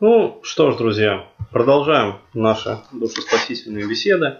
Ну 0.00 0.40
что 0.42 0.72
ж, 0.72 0.76
друзья, 0.76 1.24
продолжаем 1.52 2.16
наши 2.34 2.78
душеспасительные 2.90 3.86
беседы. 3.86 4.38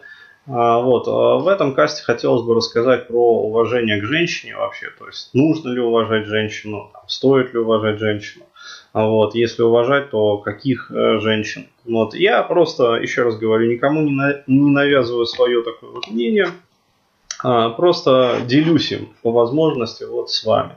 А, 0.48 0.80
вот, 0.80 1.06
а, 1.06 1.36
в 1.36 1.46
этом 1.46 1.74
касте 1.74 2.02
хотелось 2.02 2.42
бы 2.42 2.56
рассказать 2.56 3.06
про 3.06 3.38
уважение 3.38 4.00
к 4.00 4.04
женщине 4.04 4.56
вообще, 4.56 4.90
то 4.98 5.06
есть 5.06 5.30
нужно 5.32 5.68
ли 5.68 5.80
уважать 5.80 6.26
женщину, 6.26 6.90
стоит 7.06 7.54
ли 7.54 7.60
уважать 7.60 8.00
женщину. 8.00 8.46
А 8.92 9.06
вот, 9.06 9.36
если 9.36 9.62
уважать, 9.62 10.10
то 10.10 10.38
каких 10.38 10.90
э, 10.90 11.20
женщин. 11.20 11.68
Вот, 11.84 12.14
я 12.14 12.42
просто, 12.42 12.94
еще 12.94 13.22
раз 13.22 13.36
говорю, 13.36 13.70
никому 13.70 14.00
не, 14.00 14.10
на, 14.10 14.42
не 14.48 14.70
навязываю 14.70 15.26
свое 15.26 15.62
такое 15.62 15.90
вот 15.90 16.08
мнение, 16.08 16.48
просто 17.40 18.40
делюсь 18.44 18.90
им 18.90 19.14
по 19.22 19.30
возможности 19.30 20.02
вот 20.02 20.30
с 20.30 20.44
вами. 20.44 20.72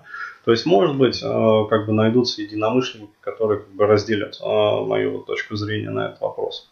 То 0.48 0.52
есть, 0.52 0.66
может 0.66 0.96
быть, 0.96 1.22
э, 1.22 1.66
как 1.70 1.88
бы 1.88 1.92
найдутся 1.92 2.42
единомышленники, 2.42 3.12
которые 3.20 3.60
как 3.60 3.70
бы 3.74 3.86
разделят 3.86 4.40
э, 4.42 4.46
мою 4.46 5.20
точку 5.20 5.58
зрения 5.58 5.90
на 5.90 6.06
этот 6.06 6.22
вопрос. 6.22 6.70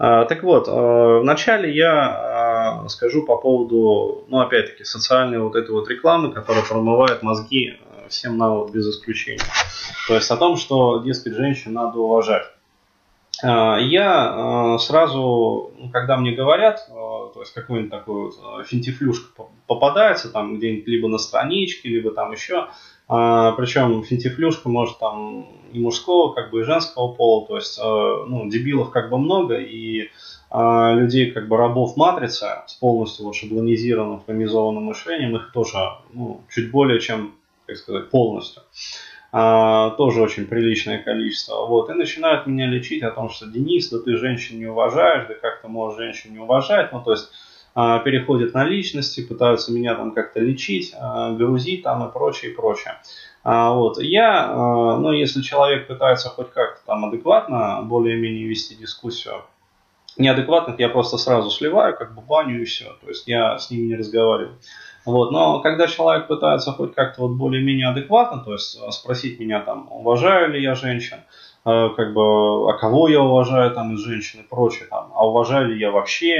А, 0.00 0.24
так 0.24 0.42
вот, 0.42 0.66
э, 0.66 1.18
вначале 1.20 1.72
я 1.72 2.82
скажу 2.88 3.24
по 3.24 3.36
поводу, 3.36 4.24
ну, 4.26 4.40
опять-таки, 4.40 4.82
социальной 4.82 5.38
вот 5.38 5.54
этой 5.54 5.70
вот 5.70 5.88
рекламы, 5.88 6.32
которая 6.32 6.64
промывает 6.64 7.22
мозги 7.22 7.78
всем 8.08 8.38
нам 8.38 8.68
без 8.72 8.88
исключения. 8.88 9.44
То 10.08 10.16
есть 10.16 10.28
о 10.32 10.36
том, 10.36 10.56
что, 10.56 10.98
дескать, 11.04 11.34
женщин 11.34 11.74
надо 11.74 12.00
уважать. 12.00 12.50
Я 13.44 14.78
сразу, 14.78 15.72
ну, 15.78 15.90
когда 15.92 16.16
мне 16.16 16.32
говорят, 16.32 16.88
то 16.88 17.40
есть 17.40 17.54
какой-нибудь 17.54 17.90
такой 17.90 18.30
вот 18.30 18.66
финтифлюшка 18.66 19.44
попадается 19.66 20.28
там 20.28 20.58
где-нибудь 20.58 20.86
либо 20.86 21.08
на 21.08 21.18
страничке, 21.18 21.88
либо 21.88 22.12
там 22.12 22.32
еще, 22.32 22.68
а, 23.14 23.52
причем 23.52 24.02
финтифлюшка 24.04 24.70
может 24.70 24.98
там 24.98 25.46
и 25.70 25.78
мужского, 25.78 26.32
как 26.32 26.50
бы 26.50 26.60
и 26.60 26.64
женского 26.64 27.12
пола, 27.12 27.46
то 27.46 27.56
есть 27.56 27.78
а, 27.78 28.24
ну, 28.26 28.48
дебилов 28.48 28.90
как 28.90 29.10
бы 29.10 29.18
много, 29.18 29.56
и 29.56 30.08
а, 30.48 30.94
людей 30.94 31.30
как 31.30 31.46
бы 31.46 31.58
рабов 31.58 31.98
матрицы 31.98 32.46
с 32.66 32.72
полностью 32.72 33.26
вот 33.26 33.34
шаблонизированным, 33.34 34.20
фрамизованным 34.20 34.84
мышлением, 34.84 35.36
их 35.36 35.52
тоже 35.52 35.76
ну, 36.14 36.40
чуть 36.48 36.70
более 36.70 37.00
чем, 37.00 37.34
как 37.66 37.76
сказать, 37.76 38.08
полностью. 38.08 38.62
А, 39.30 39.90
тоже 39.90 40.22
очень 40.22 40.46
приличное 40.46 40.96
количество. 40.96 41.66
Вот, 41.66 41.90
и 41.90 41.92
начинают 41.92 42.46
меня 42.46 42.66
лечить 42.66 43.02
о 43.02 43.10
том, 43.10 43.28
что 43.28 43.46
Денис, 43.46 43.90
да 43.90 43.98
ты 43.98 44.16
женщин 44.16 44.58
не 44.58 44.66
уважаешь, 44.66 45.28
да 45.28 45.34
как 45.34 45.60
ты 45.60 45.68
можешь 45.68 45.98
женщин 45.98 46.32
не 46.32 46.38
уважать, 46.38 46.90
ну 46.92 47.02
то 47.02 47.10
есть 47.10 47.30
переходят 47.74 48.52
на 48.54 48.64
личности, 48.64 49.26
пытаются 49.26 49.72
меня 49.72 49.94
там 49.94 50.12
как-то 50.12 50.40
лечить, 50.40 50.94
а, 50.98 51.32
грузить 51.32 51.82
там 51.82 52.06
и 52.06 52.12
прочее, 52.12 52.52
и 52.52 52.54
прочее. 52.54 52.94
А, 53.44 53.72
вот. 53.72 54.00
Я, 54.00 54.52
ну, 54.52 55.12
если 55.12 55.40
человек 55.40 55.86
пытается 55.86 56.28
хоть 56.28 56.50
как-то 56.50 56.80
там 56.86 57.06
адекватно 57.06 57.80
более-менее 57.82 58.46
вести 58.46 58.74
дискуссию, 58.74 59.42
неадекватных 60.18 60.78
я 60.78 60.90
просто 60.90 61.16
сразу 61.16 61.50
сливаю, 61.50 61.96
как 61.96 62.14
бы 62.14 62.20
баню 62.20 62.60
и 62.60 62.64
все. 62.66 62.94
То 63.00 63.08
есть 63.08 63.26
я 63.26 63.58
с 63.58 63.70
ними 63.70 63.86
не 63.86 63.96
разговариваю. 63.96 64.58
Вот. 65.06 65.32
Но 65.32 65.60
когда 65.60 65.86
человек 65.86 66.28
пытается 66.28 66.72
хоть 66.72 66.94
как-то 66.94 67.22
вот 67.22 67.32
более-менее 67.32 67.88
адекватно, 67.88 68.44
то 68.44 68.52
есть 68.52 68.78
спросить 68.92 69.40
меня 69.40 69.60
там, 69.60 69.88
уважаю 69.90 70.52
ли 70.52 70.62
я 70.62 70.74
женщин, 70.74 71.16
как 71.64 72.12
бы, 72.12 72.70
а 72.70 72.74
кого 72.74 73.08
я 73.08 73.22
уважаю 73.22 73.70
там 73.72 73.94
из 73.94 74.00
женщин 74.00 74.40
и 74.40 74.42
прочее, 74.42 74.86
там, 74.90 75.10
а 75.14 75.26
уважаю 75.26 75.68
ли 75.68 75.80
я 75.80 75.90
вообще 75.90 76.36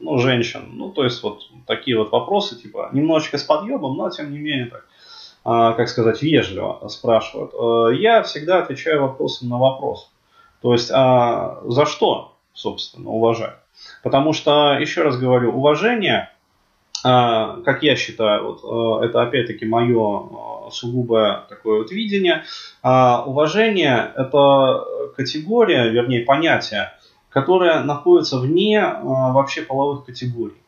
ну, 0.00 0.18
женщин. 0.18 0.70
Ну, 0.72 0.90
то 0.90 1.04
есть 1.04 1.22
вот 1.22 1.42
такие 1.66 1.96
вот 1.96 2.10
вопросы, 2.10 2.60
типа, 2.60 2.90
немножечко 2.92 3.38
с 3.38 3.42
подъемом, 3.42 3.96
но 3.96 4.10
тем 4.10 4.32
не 4.32 4.38
менее 4.38 4.66
так, 4.66 4.86
а, 5.44 5.72
как 5.72 5.88
сказать, 5.88 6.22
вежливо 6.22 6.86
спрашивают. 6.88 7.52
А, 7.54 7.88
я 7.90 8.22
всегда 8.22 8.58
отвечаю 8.58 9.02
вопросом 9.02 9.48
на 9.48 9.58
вопрос. 9.58 10.10
То 10.62 10.72
есть, 10.72 10.90
а 10.92 11.60
за 11.64 11.86
что, 11.86 12.36
собственно, 12.52 13.10
уважать? 13.10 13.56
Потому 14.02 14.32
что, 14.32 14.76
еще 14.78 15.02
раз 15.02 15.18
говорю, 15.18 15.52
уважение, 15.52 16.30
а, 17.04 17.60
как 17.64 17.82
я 17.82 17.96
считаю, 17.96 18.44
вот, 18.44 18.60
а, 18.64 19.04
это 19.04 19.22
опять-таки 19.22 19.64
мое 19.64 20.28
сугубое 20.70 21.44
такое 21.48 21.78
вот 21.78 21.90
видение, 21.90 22.44
а 22.82 23.24
уважение 23.26 24.12
это 24.16 24.84
категория, 25.16 25.88
вернее 25.88 26.24
понятие, 26.24 26.92
которая 27.30 27.82
находится 27.84 28.38
вне 28.38 28.80
а, 28.80 29.32
вообще 29.32 29.62
половых 29.62 30.04
категорий. 30.04 30.60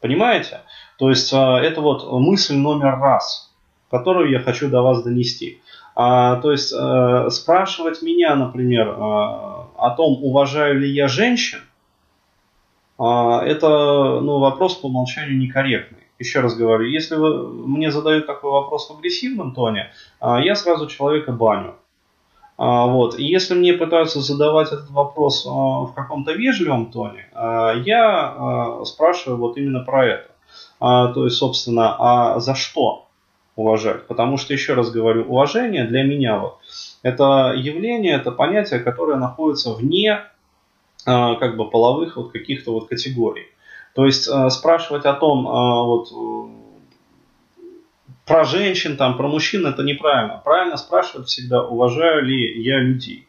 Понимаете? 0.00 0.62
То 0.98 1.10
есть 1.10 1.32
а, 1.32 1.58
это 1.60 1.80
вот 1.80 2.10
мысль 2.10 2.56
номер 2.56 2.98
раз, 2.98 3.52
которую 3.90 4.30
я 4.30 4.40
хочу 4.40 4.68
до 4.68 4.82
вас 4.82 5.02
донести. 5.02 5.60
А, 5.94 6.36
то 6.36 6.52
есть 6.52 6.72
а, 6.72 7.30
спрашивать 7.30 8.02
меня, 8.02 8.34
например, 8.34 8.96
о 8.98 9.94
том, 9.96 10.22
уважаю 10.22 10.80
ли 10.80 10.90
я 10.90 11.08
женщин, 11.08 11.60
это 12.98 14.20
ну, 14.20 14.40
вопрос 14.40 14.74
по 14.74 14.88
умолчанию 14.88 15.38
некорректный. 15.38 16.00
Еще 16.18 16.40
раз 16.40 16.54
говорю, 16.54 16.84
если 16.84 17.16
вы, 17.16 17.48
мне 17.66 17.90
задают 17.90 18.26
такой 18.26 18.50
вопрос 18.50 18.90
в 18.90 18.98
агрессивном 18.98 19.54
тоне, 19.54 19.90
я 20.20 20.54
сразу 20.54 20.86
человека 20.86 21.32
баню. 21.32 21.76
А, 22.60 22.84
вот. 22.84 23.18
И 23.18 23.24
если 23.24 23.54
мне 23.54 23.72
пытаются 23.72 24.20
задавать 24.20 24.68
этот 24.68 24.90
вопрос 24.90 25.46
а, 25.46 25.50
в 25.86 25.94
каком-то 25.94 26.32
вежливом 26.32 26.92
тоне, 26.92 27.26
а, 27.32 27.72
я 27.72 28.80
спрашиваю 28.84 29.38
вот 29.38 29.56
именно 29.56 29.80
про 29.80 30.06
это. 30.06 30.30
То 30.78 31.24
есть, 31.24 31.36
собственно, 31.36 31.94
а 31.98 32.40
за 32.40 32.54
что 32.54 33.06
уважать? 33.54 34.06
Потому 34.06 34.38
что, 34.38 34.54
еще 34.54 34.72
раз 34.72 34.90
говорю, 34.90 35.24
уважение 35.24 35.84
для 35.84 36.02
меня 36.04 36.38
вот, 36.38 36.58
это 37.02 37.52
явление, 37.54 38.14
это 38.14 38.30
понятие, 38.30 38.80
которое 38.80 39.18
находится 39.18 39.74
вне 39.74 40.22
как 41.04 41.56
бы 41.58 41.68
половых 41.68 42.16
вот 42.16 42.32
каких-то 42.32 42.72
вот 42.72 42.88
категорий. 42.88 43.48
То 43.94 44.06
есть 44.06 44.26
спрашивать 44.50 45.04
о 45.04 45.12
том, 45.12 45.44
вот, 45.44 46.08
про 48.30 48.44
женщин, 48.44 48.96
там, 48.96 49.16
про 49.16 49.26
мужчин 49.26 49.66
это 49.66 49.82
неправильно. 49.82 50.40
Правильно 50.44 50.76
спрашивать 50.76 51.26
всегда, 51.26 51.64
уважаю 51.64 52.24
ли 52.24 52.62
я 52.62 52.78
людей. 52.78 53.26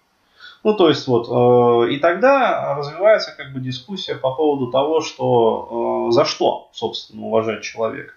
Ну, 0.64 0.76
то 0.76 0.90
есть 0.90 1.08
вот, 1.08 1.28
э, 1.28 1.94
и 1.94 1.98
тогда 1.98 2.76
развивается 2.76 3.36
как 3.36 3.52
бы 3.52 3.60
дискуссия 3.60 4.14
по 4.14 4.36
поводу 4.36 4.70
того, 4.70 5.02
что 5.02 6.10
э, 6.10 6.12
за 6.12 6.24
что, 6.24 6.70
собственно, 6.72 7.26
уважать 7.26 7.64
человека. 7.64 8.14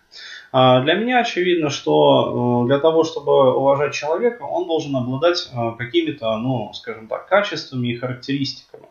А 0.52 0.82
для 0.82 0.92
меня 0.92 1.20
очевидно, 1.20 1.70
что 1.70 2.64
э, 2.64 2.66
для 2.66 2.78
того, 2.80 3.04
чтобы 3.04 3.56
уважать 3.56 3.94
человека, 3.94 4.42
он 4.42 4.66
должен 4.66 4.94
обладать 4.94 5.48
э, 5.54 5.70
какими-то, 5.78 6.36
ну, 6.36 6.70
скажем 6.74 7.06
так, 7.06 7.26
качествами 7.28 7.88
и 7.88 7.96
характеристиками, 7.96 8.84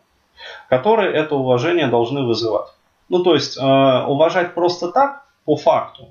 которые 0.68 1.14
это 1.14 1.36
уважение 1.36 1.86
должны 1.86 2.26
вызывать. 2.26 2.74
Ну, 3.08 3.22
то 3.22 3.34
есть, 3.34 3.56
э, 3.56 3.62
уважать 3.62 4.54
просто 4.54 4.90
так, 4.90 5.26
по 5.44 5.54
факту, 5.54 6.08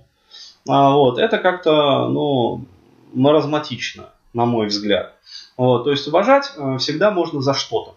а, 0.67 0.91
вот, 0.91 1.17
это 1.17 1.37
как-то, 1.39 2.07
ну, 2.07 2.65
маразматично, 3.13 4.09
на 4.33 4.45
мой 4.45 4.67
взгляд. 4.67 5.13
Вот, 5.57 5.83
то 5.83 5.91
есть 5.91 6.07
уважать 6.07 6.51
э, 6.57 6.77
всегда 6.77 7.11
можно 7.11 7.41
за 7.41 7.53
что-то. 7.53 7.95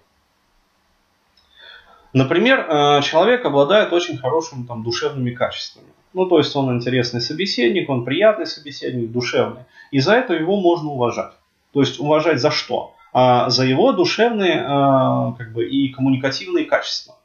Например, 2.13 2.67
э, 2.69 3.03
человек 3.03 3.45
обладает 3.45 3.93
очень 3.93 4.19
хорошими 4.19 4.67
там, 4.67 4.83
душевными 4.83 5.31
качествами. 5.31 5.87
Ну, 6.13 6.27
то 6.27 6.39
есть 6.39 6.55
он 6.57 6.75
интересный 6.75 7.21
собеседник, 7.21 7.89
он 7.89 8.05
приятный 8.05 8.47
собеседник, 8.47 9.11
душевный. 9.11 9.63
И 9.91 10.01
за 10.01 10.15
это 10.15 10.35
его 10.35 10.61
можно 10.61 10.91
уважать. 10.91 11.33
То 11.73 11.81
есть 11.81 12.01
уважать 12.01 12.41
за 12.41 12.51
что? 12.51 12.95
А 13.13 13.49
за 13.49 13.65
его 13.65 13.93
душевные 13.93 14.57
э, 14.57 15.35
как 15.39 15.53
бы, 15.53 15.67
и 15.67 15.89
коммуникативные 15.89 16.65
качества. 16.65 17.17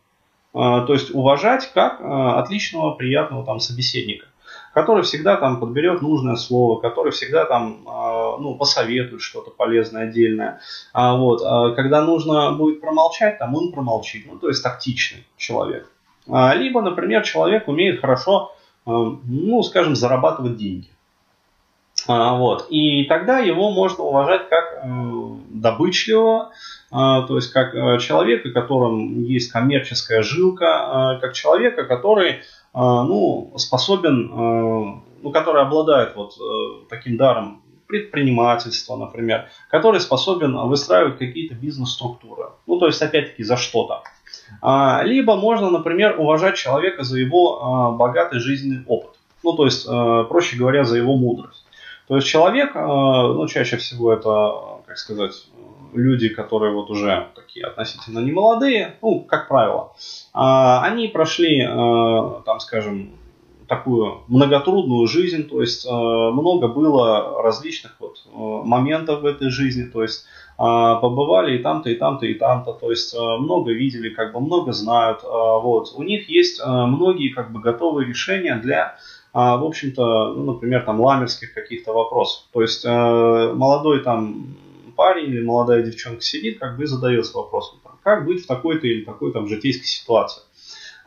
То 0.53 0.87
есть 0.89 1.15
уважать 1.15 1.71
как 1.73 2.01
отличного, 2.01 2.95
приятного 2.95 3.45
там, 3.45 3.61
собеседника 3.61 4.27
который 4.73 5.03
всегда 5.03 5.37
там 5.37 5.59
подберет 5.59 6.01
нужное 6.01 6.35
слово, 6.35 6.79
который 6.79 7.11
всегда 7.11 7.45
там 7.45 7.83
а, 7.87 8.37
ну, 8.37 8.55
посоветует 8.55 9.21
что-то 9.21 9.51
полезное, 9.51 10.03
отдельное. 10.03 10.61
А 10.93 11.15
вот, 11.15 11.41
а 11.43 11.71
когда 11.71 12.01
нужно 12.01 12.51
будет 12.53 12.81
промолчать, 12.81 13.37
там 13.37 13.55
он 13.55 13.71
промолчит. 13.71 14.25
Ну, 14.31 14.37
то 14.37 14.47
есть 14.47 14.63
тактичный 14.63 15.25
человек. 15.37 15.91
А, 16.29 16.53
либо, 16.55 16.81
например, 16.81 17.23
человек 17.23 17.67
умеет 17.67 17.99
хорошо, 18.01 18.55
ну, 18.85 19.61
скажем, 19.63 19.95
зарабатывать 19.95 20.57
деньги. 20.57 20.87
Вот. 22.07 22.65
И 22.69 23.03
тогда 23.05 23.37
его 23.39 23.69
можно 23.71 24.05
уважать 24.05 24.49
как 24.49 24.79
э, 24.83 24.89
добычливого, 25.49 26.49
то 26.89 27.35
есть 27.35 27.53
как 27.53 27.75
э, 27.75 27.99
человека, 27.99 28.49
котором 28.49 29.21
есть 29.21 29.51
коммерческая 29.51 30.23
жилка, 30.23 31.19
как 31.21 31.33
человека, 31.33 31.83
который 31.83 32.41
ну, 32.73 33.53
способен, 33.57 34.31
а, 34.33 35.01
ну, 35.21 35.31
который 35.31 35.61
обладает 35.61 36.15
вот 36.15 36.37
э, 36.39 36.85
таким 36.89 37.17
даром 37.17 37.61
предпринимательства, 37.87 38.95
например, 38.95 39.49
который 39.69 39.99
способен 39.99 40.57
выстраивать 40.67 41.17
какие-то 41.17 41.55
бизнес-структуры. 41.55 42.51
Ну, 42.65 42.79
то 42.79 42.85
есть, 42.87 43.01
опять-таки, 43.01 43.43
за 43.43 43.57
что-то. 43.57 44.03
А, 44.61 45.03
либо 45.03 45.35
можно, 45.35 45.69
например, 45.69 46.17
уважать 46.17 46.55
человека 46.55 47.03
за 47.03 47.19
его 47.19 47.95
богатый 47.99 48.39
жизненный 48.39 48.85
опыт. 48.87 49.11
Ну, 49.43 49.53
то 49.53 49.65
есть, 49.65 49.85
э, 49.85 50.25
проще 50.29 50.55
говоря, 50.55 50.85
за 50.85 50.97
его 50.97 51.17
мудрость. 51.17 51.65
То 52.07 52.15
есть 52.15 52.27
человек, 52.27 52.75
ну, 52.75 53.47
чаще 53.47 53.77
всего 53.77 54.11
это, 54.11 54.81
как 54.85 54.97
сказать, 54.97 55.45
люди, 55.93 56.29
которые 56.29 56.73
вот 56.73 56.89
уже 56.89 57.27
такие 57.35 57.65
относительно 57.65 58.19
немолодые, 58.19 58.95
ну, 59.01 59.21
как 59.21 59.47
правило, 59.47 59.93
а, 60.33 60.83
они 60.83 61.07
прошли, 61.07 61.61
а, 61.61 62.41
там, 62.45 62.59
скажем, 62.59 63.11
такую 63.67 64.19
многотрудную 64.27 65.07
жизнь, 65.07 65.47
то 65.47 65.61
есть 65.61 65.89
много 65.89 66.67
было 66.67 67.41
различных 67.41 67.95
вот 67.99 68.17
моментов 68.33 69.21
в 69.21 69.25
этой 69.25 69.49
жизни, 69.49 69.85
то 69.85 70.01
есть 70.01 70.25
побывали 70.57 71.55
и 71.55 71.63
там-то, 71.63 71.89
и 71.89 71.95
там-то, 71.95 72.25
и 72.25 72.33
там-то, 72.33 72.73
то 72.73 72.91
есть 72.91 73.17
много 73.17 73.71
видели, 73.71 74.09
как 74.09 74.33
бы 74.33 74.41
много 74.41 74.73
знают, 74.73 75.23
вот. 75.23 75.93
У 75.95 76.03
них 76.03 76.27
есть 76.29 76.61
многие 76.65 77.29
как 77.29 77.53
бы 77.53 77.61
готовые 77.61 78.09
решения 78.09 78.57
для 78.57 78.97
а, 79.33 79.55
в 79.55 79.63
общем-то, 79.63 80.33
ну, 80.33 80.53
например, 80.53 80.83
там 80.83 80.99
ламерских 80.99 81.53
каких-то 81.53 81.93
вопросов. 81.93 82.43
То 82.51 82.61
есть 82.61 82.85
молодой 82.85 84.03
там 84.03 84.57
парень 85.01 85.29
или 85.31 85.43
молодая 85.43 85.81
девчонка 85.81 86.21
сидит, 86.21 86.59
как 86.59 86.77
бы 86.77 86.85
задается 86.85 87.35
вопросом, 87.35 87.79
там, 87.83 87.97
как 88.03 88.23
быть 88.23 88.43
в 88.43 88.47
такой-то 88.47 88.85
или 88.85 89.03
такой 89.03 89.33
там 89.33 89.47
житейской 89.47 89.87
ситуации. 89.87 90.43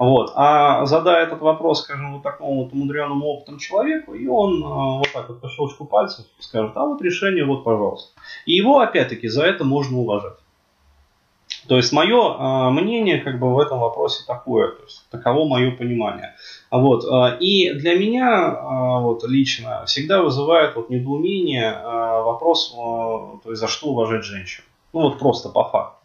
Вот. 0.00 0.32
А 0.35 0.85
задая 0.85 1.25
этот 1.25 1.41
вопрос, 1.41 1.85
скажем, 1.85 2.14
вот 2.14 2.25
такому 2.25 2.64
вот 2.64 2.73
умудренному 2.73 3.25
опытом 3.25 3.61
человеку, 3.61 4.14
и 4.14 4.26
он 4.26 4.64
э, 4.64 4.67
вот 4.67 5.06
так 5.12 5.29
вот 5.29 5.41
по 5.41 5.49
щелчку 5.49 5.85
пальцев 5.85 6.26
скажет, 6.41 6.73
а 6.75 6.85
вот 6.85 7.00
решение, 7.02 7.44
вот, 7.44 7.62
пожалуйста. 7.62 8.20
И 8.46 8.55
его, 8.55 8.81
опять-таки, 8.81 9.29
за 9.29 9.44
это 9.44 9.62
можно 9.62 9.99
уважать. 9.99 10.38
То 11.66 11.76
есть 11.76 11.93
мое 11.93 12.16
э, 12.16 12.70
мнение 12.70 13.19
как 13.19 13.38
бы 13.38 13.55
в 13.55 13.58
этом 13.58 13.78
вопросе 13.78 14.25
такое, 14.26 14.72
то 14.72 14.82
есть 14.84 15.05
таково 15.11 15.46
мое 15.49 15.70
понимание. 15.70 16.34
Вот. 16.70 17.05
Э, 17.05 17.38
и 17.38 17.72
для 17.72 17.94
меня 17.99 19.00
вот, 19.00 19.25
лично 19.25 19.84
всегда 19.87 20.22
вызывает 20.22 20.76
вот, 20.76 20.90
недоумение 20.90 21.81
вопрос, 21.82 22.72
то 22.75 23.43
есть 23.46 23.61
за 23.61 23.69
что 23.69 23.88
уважать 23.88 24.25
женщин. 24.25 24.64
Ну 24.93 25.00
вот 25.02 25.19
просто 25.19 25.49
по 25.49 25.64
факту. 25.64 25.96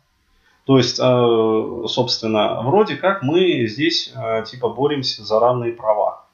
То 0.65 0.77
есть, 0.77 0.97
собственно, 0.97 2.61
вроде 2.61 2.95
как 2.95 3.23
мы 3.23 3.65
здесь 3.65 4.13
типа 4.45 4.69
боремся 4.69 5.23
за 5.23 5.39
равные 5.39 5.73
права. 5.73 6.25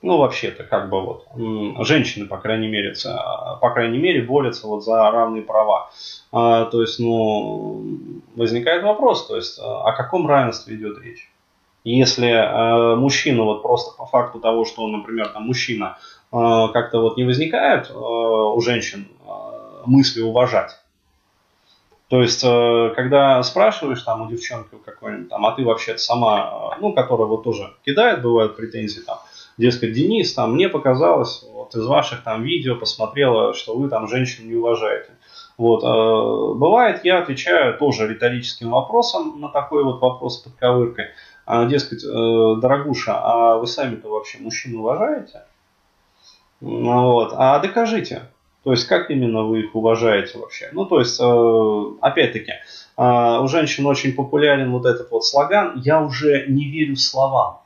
Ну, 0.00 0.16
вообще-то, 0.18 0.62
как 0.62 0.90
бы 0.90 1.00
вот, 1.00 1.26
женщины, 1.84 2.26
по 2.26 2.36
крайней 2.38 2.68
мере, 2.68 2.94
по 3.60 3.70
крайней 3.70 3.98
мере, 3.98 4.22
борются 4.22 4.68
вот 4.68 4.84
за 4.84 5.10
равные 5.10 5.42
права. 5.42 5.90
А, 6.30 6.66
то 6.66 6.82
есть, 6.82 7.00
ну, 7.00 7.82
возникает 8.36 8.84
вопрос, 8.84 9.26
то 9.26 9.34
есть, 9.34 9.58
о 9.58 9.92
каком 9.92 10.28
равенстве 10.28 10.76
идет 10.76 11.02
речь? 11.02 11.28
Если 11.84 12.28
э, 12.28 12.96
мужчина 12.96 13.44
вот 13.44 13.62
просто 13.62 13.96
по 13.96 14.04
факту 14.04 14.40
того, 14.40 14.64
что 14.64 14.82
он, 14.82 14.92
например, 14.92 15.28
там 15.28 15.44
мужчина, 15.44 15.96
э, 16.32 16.36
как-то 16.72 17.00
вот 17.00 17.16
не 17.16 17.24
возникает 17.24 17.88
э, 17.88 17.94
у 17.94 18.60
женщин 18.60 19.08
э, 19.26 19.30
мысли 19.86 20.20
уважать. 20.20 20.78
То 22.08 22.20
есть, 22.20 22.42
э, 22.44 22.92
когда 22.96 23.42
спрашиваешь 23.42 24.02
там 24.02 24.22
у 24.22 24.30
девчонки 24.30 24.76
какой-нибудь, 24.84 25.28
там, 25.30 25.46
а 25.46 25.52
ты 25.52 25.64
вообще 25.64 25.96
сама, 25.98 26.72
э, 26.76 26.80
ну, 26.80 26.92
которая 26.92 27.26
вот 27.26 27.44
тоже 27.44 27.72
кидает, 27.84 28.22
бывают 28.22 28.56
претензии 28.56 29.00
там, 29.00 29.18
дескать, 29.58 29.92
Денис, 29.92 30.32
там, 30.32 30.54
мне 30.54 30.68
показалось, 30.68 31.44
вот 31.52 31.74
из 31.74 31.84
ваших 31.84 32.22
там 32.22 32.42
видео 32.42 32.76
посмотрела, 32.76 33.52
что 33.52 33.76
вы 33.76 33.88
там 33.88 34.08
женщин 34.08 34.48
не 34.48 34.54
уважаете. 34.54 35.10
Вот, 35.58 35.82
э, 35.82 36.58
бывает, 36.58 37.04
я 37.04 37.18
отвечаю 37.18 37.76
тоже 37.76 38.06
риторическим 38.06 38.70
вопросом 38.70 39.40
на 39.40 39.48
такой 39.48 39.84
вот 39.84 40.00
вопрос 40.00 40.38
под 40.38 40.54
ковыркой. 40.54 41.06
А, 41.44 41.66
дескать, 41.66 42.04
э, 42.04 42.60
дорогуша, 42.60 43.18
а 43.20 43.56
вы 43.56 43.66
сами-то 43.66 44.08
вообще 44.08 44.38
мужчин 44.38 44.76
уважаете? 44.78 45.42
Ну 46.60 47.12
вот, 47.12 47.32
а 47.36 47.58
докажите. 47.58 48.22
То 48.64 48.72
есть, 48.72 48.86
как 48.86 49.10
именно 49.10 49.44
вы 49.44 49.60
их 49.60 49.74
уважаете 49.74 50.38
вообще? 50.38 50.68
Ну, 50.72 50.84
то 50.84 50.98
есть, 50.98 51.18
э, 51.20 51.84
опять-таки, 52.00 52.52
э, 52.52 53.38
у 53.40 53.48
женщин 53.48 53.86
очень 53.86 54.12
популярен 54.12 54.70
вот 54.72 54.84
этот 54.84 55.10
вот 55.10 55.24
слоган 55.24 55.80
«Я 55.82 56.02
уже 56.02 56.46
не 56.48 56.68
верю 56.68 56.96
словам». 56.96 57.60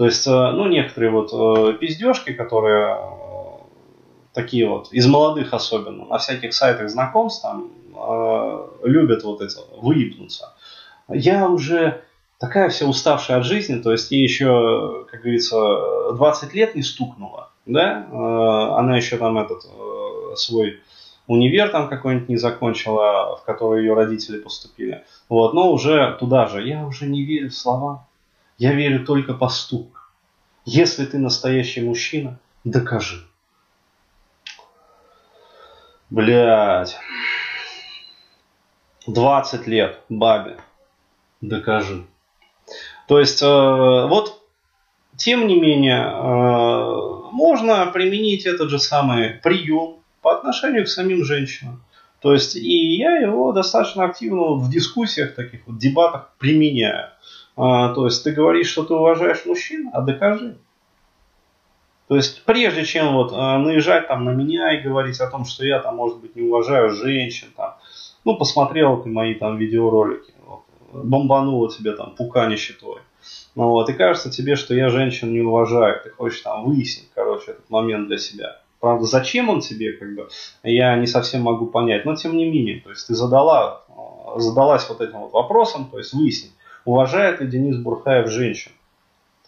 То 0.00 0.06
есть, 0.06 0.26
э, 0.26 0.30
ну, 0.30 0.66
некоторые 0.66 1.10
вот 1.12 1.30
э, 1.30 1.74
пиздежки, 1.74 2.32
которые 2.32 2.96
э, 2.96 3.00
такие 4.32 4.66
вот, 4.66 4.90
из 4.94 5.06
молодых 5.06 5.52
особенно, 5.52 6.06
на 6.06 6.16
всяких 6.16 6.54
сайтах 6.54 6.88
знакомств 6.88 7.42
там 7.42 7.70
любят 8.82 9.24
вот 9.24 9.42
это, 9.42 9.60
выебнуться. 9.76 10.54
Я 11.10 11.50
уже 11.50 12.00
такая 12.38 12.70
вся 12.70 12.86
уставшая 12.86 13.40
от 13.40 13.44
жизни, 13.44 13.82
то 13.82 13.92
есть 13.92 14.10
ей 14.10 14.22
еще, 14.22 15.04
как 15.10 15.20
говорится, 15.20 16.12
20 16.14 16.54
лет 16.54 16.74
не 16.74 16.82
стукнуло, 16.82 17.50
да, 17.66 18.06
она 18.78 18.96
еще 18.96 19.18
там 19.18 19.36
этот 19.36 19.66
свой 20.36 20.80
универ 21.26 21.68
там 21.68 21.90
какой-нибудь 21.90 22.30
не 22.30 22.38
закончила, 22.38 23.36
в 23.36 23.44
который 23.44 23.82
ее 23.82 23.92
родители 23.92 24.38
поступили. 24.38 25.04
Вот, 25.28 25.52
но 25.52 25.70
уже 25.70 26.16
туда 26.18 26.46
же. 26.46 26.66
Я 26.66 26.86
уже 26.86 27.04
не 27.04 27.22
верю 27.22 27.50
в 27.50 27.54
слова. 27.54 28.06
Я 28.60 28.74
верю 28.74 29.06
только 29.06 29.32
поступкам. 29.32 30.02
Если 30.66 31.06
ты 31.06 31.16
настоящий 31.16 31.80
мужчина, 31.80 32.38
докажи. 32.62 33.26
Блять. 36.10 36.98
20 39.06 39.66
лет 39.66 40.00
бабе. 40.10 40.58
Докажи. 41.40 42.04
То 43.08 43.18
есть, 43.18 43.40
э, 43.40 43.46
вот, 43.46 44.42
тем 45.16 45.46
не 45.46 45.58
менее, 45.58 46.02
э, 46.02 47.30
можно 47.32 47.86
применить 47.86 48.44
этот 48.44 48.68
же 48.68 48.78
самый 48.78 49.30
прием 49.42 50.00
по 50.20 50.36
отношению 50.36 50.84
к 50.84 50.88
самим 50.88 51.24
женщинам. 51.24 51.82
То 52.20 52.34
есть, 52.34 52.56
и 52.56 52.96
я 52.96 53.16
его 53.16 53.52
достаточно 53.52 54.04
активно 54.04 54.52
в 54.56 54.68
дискуссиях, 54.68 55.34
таких 55.34 55.66
вот 55.66 55.78
дебатах 55.78 56.34
применяю. 56.38 57.08
А, 57.62 57.92
то 57.92 58.06
есть 58.06 58.24
ты 58.24 58.32
говоришь, 58.32 58.68
что 58.68 58.84
ты 58.84 58.94
уважаешь 58.94 59.44
мужчин, 59.44 59.90
а 59.92 60.00
докажи. 60.00 60.56
То 62.08 62.16
есть 62.16 62.42
прежде 62.46 62.86
чем 62.86 63.12
вот 63.12 63.32
а, 63.34 63.58
наезжать 63.58 64.08
там 64.08 64.24
на 64.24 64.30
меня 64.30 64.72
и 64.72 64.80
говорить 64.80 65.20
о 65.20 65.30
том, 65.30 65.44
что 65.44 65.66
я 65.66 65.78
там, 65.78 65.96
может 65.96 66.20
быть, 66.20 66.34
не 66.36 66.42
уважаю 66.42 66.88
женщин, 66.88 67.48
там, 67.54 67.76
ну, 68.24 68.38
посмотрел 68.38 69.02
ты 69.02 69.10
мои 69.10 69.34
там 69.34 69.58
видеоролики, 69.58 70.32
вот, 70.46 70.64
бомбануло 71.04 71.70
тебе 71.70 71.92
там 71.92 72.14
пуканище 72.16 72.72
твой. 72.72 73.00
Ну, 73.54 73.68
вот, 73.68 73.90
и 73.90 73.92
кажется 73.92 74.30
тебе, 74.30 74.56
что 74.56 74.74
я 74.74 74.88
женщин 74.88 75.30
не 75.30 75.40
уважаю, 75.40 76.00
ты 76.02 76.08
хочешь 76.08 76.40
там 76.40 76.64
выяснить, 76.64 77.10
короче, 77.14 77.50
этот 77.50 77.68
момент 77.68 78.08
для 78.08 78.16
себя. 78.16 78.62
Правда, 78.80 79.04
зачем 79.04 79.50
он 79.50 79.60
тебе, 79.60 79.92
как 79.92 80.14
бы, 80.14 80.28
я 80.62 80.96
не 80.96 81.06
совсем 81.06 81.42
могу 81.42 81.66
понять, 81.66 82.06
но 82.06 82.16
тем 82.16 82.38
не 82.38 82.48
менее, 82.48 82.80
то 82.80 82.88
есть 82.88 83.06
ты 83.06 83.14
задала, 83.14 83.82
а, 83.90 84.40
задалась 84.40 84.88
вот 84.88 85.02
этим 85.02 85.18
вот 85.18 85.32
вопросом, 85.34 85.90
то 85.90 85.98
есть 85.98 86.14
выяснить, 86.14 86.52
уважает 86.84 87.40
ли 87.40 87.46
Денис 87.46 87.76
Бурхаев 87.76 88.30
женщин? 88.30 88.72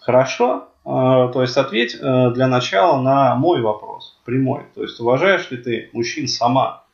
Хорошо, 0.00 0.68
э, 0.84 0.88
то 0.88 1.42
есть 1.42 1.56
ответь 1.56 1.94
э, 1.94 2.30
для 2.34 2.48
начала 2.48 3.00
на 3.00 3.34
мой 3.36 3.60
вопрос, 3.60 4.18
прямой. 4.24 4.64
То 4.74 4.82
есть 4.82 4.98
уважаешь 5.00 5.50
ли 5.50 5.56
ты 5.56 5.90
мужчин 5.92 6.28
сама? 6.28 6.84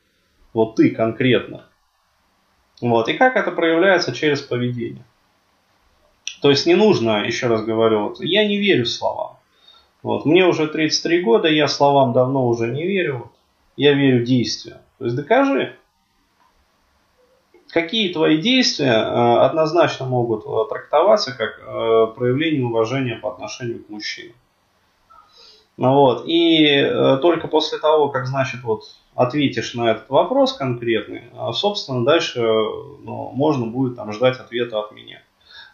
Вот 0.53 0.77
ты 0.77 0.91
конкретно. 0.91 1.65
Вот. 2.81 3.09
И 3.09 3.15
как 3.15 3.37
это 3.37 3.51
проявляется 3.51 4.13
через 4.13 4.41
поведение? 4.41 5.05
То 6.43 6.51
есть 6.51 6.67
не 6.67 6.75
нужно, 6.75 7.25
еще 7.25 7.49
раз 7.49 7.65
говорю, 7.65 8.09
вот, 8.09 8.21
я 8.21 8.47
не 8.47 8.59
верю 8.59 8.87
словам. 8.87 9.39
Вот. 10.03 10.25
Мне 10.27 10.45
уже 10.47 10.69
33 10.69 11.23
года, 11.23 11.49
я 11.49 11.67
словам 11.67 12.13
давно 12.13 12.47
уже 12.47 12.69
не 12.69 12.87
верю. 12.87 13.19
Вот. 13.19 13.33
Я 13.77 13.95
верю 13.95 14.25
действию. 14.25 14.79
То 14.99 15.05
есть 15.05 15.17
докажи 15.17 15.78
какие 17.71 18.13
твои 18.13 18.39
действия 18.39 18.93
э, 18.93 19.39
однозначно 19.41 20.07
могут 20.07 20.45
э, 20.45 20.69
трактоваться 20.69 21.37
как 21.37 21.61
э, 21.61 22.07
проявление 22.15 22.65
уважения 22.65 23.17
по 23.17 23.31
отношению 23.31 23.85
к 23.85 23.89
мужчинам. 23.89 24.37
Ну 25.77 25.95
вот. 25.95 26.25
И 26.27 26.83
только 27.23 27.47
после 27.47 27.79
того, 27.79 28.09
как, 28.09 28.27
значит, 28.27 28.65
вот 28.65 28.83
ответишь 29.15 29.75
на 29.75 29.93
этот 29.93 30.11
вопрос 30.11 30.53
конкретный, 30.53 31.31
собственно, 31.53 32.05
дальше 32.05 32.41
ну, 32.41 33.31
можно 33.33 33.65
будет 33.67 33.95
там 33.95 34.13
ждать 34.13 34.41
ответа 34.41 34.81
от 34.81 34.91
меня. 34.91 35.23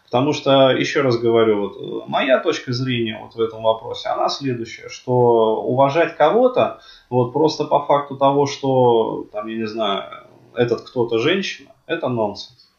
Потому 0.03 0.33
что, 0.33 0.69
еще 0.69 1.01
раз 1.01 1.17
говорю, 1.17 1.61
вот, 1.61 2.07
моя 2.07 2.37
точка 2.37 2.71
зрения 2.71 3.19
вот 3.19 3.33
в 3.33 3.41
этом 3.41 3.63
вопросе, 3.63 4.09
она 4.09 4.29
следующая, 4.29 4.89
что 4.89 5.63
уважать 5.63 6.15
кого-то 6.15 6.81
вот 7.09 7.33
просто 7.33 7.65
по 7.65 7.83
факту 7.83 8.15
того, 8.15 8.45
что, 8.45 9.25
там, 9.31 9.47
я 9.47 9.57
не 9.57 9.67
знаю, 9.67 10.03
этот 10.53 10.81
кто-то 10.81 11.17
женщина, 11.17 11.71
это 11.87 12.07
нонсенс. 12.07 12.69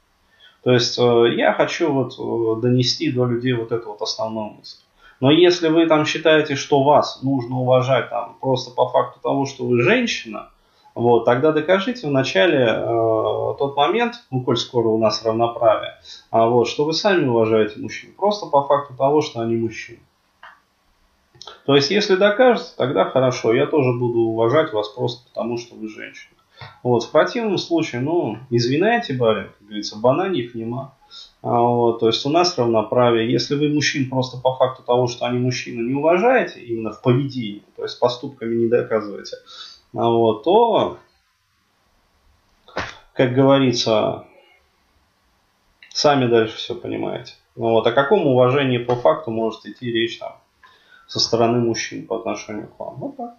То 0.62 0.72
есть 0.72 0.98
э, 0.98 1.34
я 1.36 1.52
хочу 1.52 1.92
вот 1.92 2.14
э, 2.18 2.60
донести 2.60 3.12
до 3.12 3.24
людей 3.24 3.52
вот 3.52 3.72
эту 3.72 3.90
вот 3.90 4.02
основную 4.02 4.50
мысль. 4.50 4.78
Но 5.20 5.30
если 5.30 5.68
вы 5.68 5.86
там 5.86 6.04
считаете, 6.04 6.56
что 6.56 6.82
вас 6.82 7.22
нужно 7.22 7.60
уважать 7.60 8.10
там 8.10 8.36
просто 8.40 8.74
по 8.74 8.88
факту 8.88 9.20
того, 9.20 9.46
что 9.46 9.64
вы 9.64 9.80
женщина, 9.80 10.50
вот, 10.94 11.24
тогда 11.24 11.52
докажите 11.52 12.06
вначале 12.06 12.64
э, 12.64 13.54
тот 13.58 13.76
момент, 13.76 14.14
ну, 14.30 14.42
коль 14.42 14.56
скоро 14.56 14.88
у 14.88 14.98
нас 14.98 15.24
равноправие, 15.24 15.94
а 16.30 16.46
вот, 16.46 16.68
что 16.68 16.84
вы 16.84 16.92
сами 16.92 17.26
уважаете 17.26 17.78
мужчин, 17.78 18.12
просто 18.16 18.46
по 18.46 18.64
факту 18.64 18.94
того, 18.94 19.20
что 19.20 19.40
они 19.40 19.56
мужчины. 19.56 20.00
То 21.64 21.76
есть, 21.76 21.90
если 21.90 22.16
докажете, 22.16 22.70
тогда 22.76 23.04
хорошо, 23.04 23.52
я 23.54 23.66
тоже 23.66 23.92
буду 23.92 24.20
уважать 24.20 24.72
вас 24.72 24.88
просто 24.88 25.28
потому, 25.28 25.58
что 25.58 25.74
вы 25.76 25.88
женщина. 25.88 26.35
Вот, 26.82 27.04
в 27.04 27.10
противном 27.10 27.58
случае, 27.58 28.00
ну, 28.00 28.38
извиняйте, 28.50 29.14
барин, 29.14 29.50
как 29.58 29.66
говорится, 29.66 29.98
бананьев 29.98 30.54
нема. 30.54 30.94
А, 31.42 31.60
вот, 31.60 32.00
то 32.00 32.06
есть 32.06 32.24
у 32.26 32.30
нас 32.30 32.56
равноправие. 32.58 33.30
Если 33.30 33.54
вы 33.54 33.68
мужчин 33.68 34.08
просто 34.08 34.38
по 34.38 34.54
факту 34.56 34.82
того, 34.82 35.06
что 35.06 35.26
они 35.26 35.38
мужчины, 35.38 35.86
не 35.86 35.94
уважаете 35.94 36.60
именно 36.60 36.92
в 36.92 37.02
поведении, 37.02 37.62
то 37.76 37.82
есть 37.82 37.98
поступками 37.98 38.54
не 38.54 38.68
доказываете, 38.68 39.36
а, 39.94 40.08
вот, 40.08 40.44
то, 40.44 40.98
как 43.12 43.34
говорится, 43.34 44.26
сами 45.90 46.26
дальше 46.26 46.56
все 46.56 46.74
понимаете. 46.74 47.34
Ну, 47.54 47.70
вот, 47.70 47.86
о 47.86 47.92
каком 47.92 48.26
уважении 48.26 48.78
по 48.78 48.96
факту 48.96 49.30
может 49.30 49.64
идти 49.66 49.90
речь 49.90 50.18
там 50.18 50.36
со 51.06 51.20
стороны 51.20 51.58
мужчин 51.58 52.06
по 52.06 52.16
отношению 52.16 52.68
к 52.68 52.78
вам? 52.78 52.96
Вот 52.96 53.16
так. 53.16 53.34